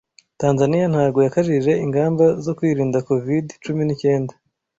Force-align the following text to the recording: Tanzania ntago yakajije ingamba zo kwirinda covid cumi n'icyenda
Tanzania 0.41 0.85
ntago 0.91 1.19
yakajije 1.25 1.71
ingamba 1.85 2.25
zo 2.43 2.51
kwirinda 2.57 3.03
covid 3.09 3.45
cumi 3.63 3.81
n'icyenda 3.85 4.33